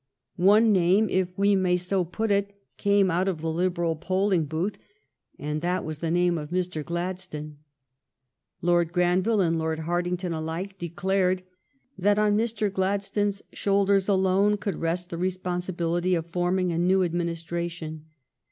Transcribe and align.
One 0.37 0.71
name, 0.71 1.09
if 1.11 1.29
we 1.37 1.55
may 1.55 1.77
so 1.77 2.03
put 2.03 2.31
it, 2.31 2.59
came 2.75 3.11
out 3.11 3.27
of 3.27 3.39
the 3.41 3.51
Lib 3.51 3.75
eral 3.75 3.95
pollin_ 4.01 4.49
booth, 4.49 4.79
and 5.37 5.61
that 5.61 5.85
was 5.85 5.99
the 5.99 6.09
name 6.09 6.39
ol 6.39 6.47
Mr. 6.47 6.83
Gladstone. 6.83 7.57
Lord 8.63 8.93
Granville 8.93 9.41
and 9.41 9.59
Lord 9.59 9.81
Hart 9.81 10.05
ington 10.07 10.35
alike 10.35 10.79
de 10.79 10.89
clared 10.89 11.43
that 11.99 12.17
on 12.17 12.35
Mr. 12.35 12.73
Gladstone's 12.73 13.43
shoulders 13.53 14.09
alone 14.09 14.57
could 14.57 14.77
rest 14.77 15.11
the 15.11 15.19
responsibility 15.19 16.15
of 16.15 16.25
forming 16.31 16.71
a 16.71 16.79
new 16.79 17.03
administration. 17.03 18.05